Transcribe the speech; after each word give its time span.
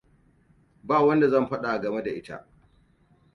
Ba 0.83 0.99
wanda 1.05 1.29
zan 1.29 1.47
faɗawa 1.47 1.79
game 1.81 2.03
da 2.03 2.11
ita. 2.11 2.47